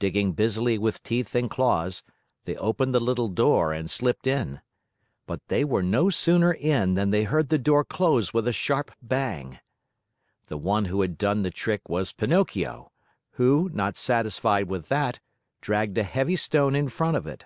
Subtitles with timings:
[0.00, 2.02] Digging busily with teeth and claws,
[2.46, 4.60] they opened the little door and slipped in.
[5.24, 8.90] But they were no sooner in than they heard the door close with a sharp
[9.00, 9.60] bang.
[10.48, 12.90] The one who had done the trick was Pinocchio,
[13.34, 15.20] who, not satisfied with that,
[15.60, 17.44] dragged a heavy stone in front of it.